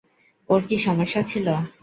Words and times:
ওর 0.49 0.61
কী 0.67 0.77
সমস্যা 0.85 1.21
ছিল? 1.23 1.47